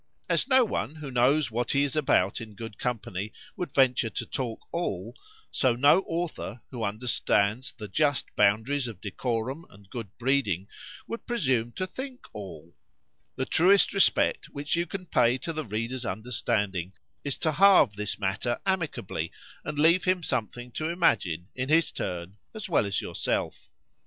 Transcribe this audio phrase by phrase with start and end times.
[0.27, 4.25] As no one, who knows what he is about in good company, would venture to
[4.25, 10.65] talk all;——so no author, who understands the just boundaries of decorum and good breeding,
[11.05, 12.75] would presume to think all:
[13.35, 16.93] The truest respect which you can pay to the reader's understanding,
[17.23, 19.31] is to halve this matter amicably,
[19.63, 23.69] and leave him something to imagine, in his turn, as well as yourself.